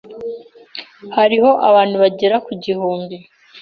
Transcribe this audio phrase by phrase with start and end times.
[1.17, 3.17] Hariho abantu bagera ku gihumbi.